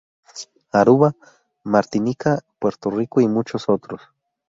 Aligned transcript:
Aruba, 0.71 1.15
Martinica, 1.63 2.39
Puerto 2.57 2.89
Rico 2.89 3.21
y 3.21 3.27
muchos 3.27 3.69
otros. 3.69 4.01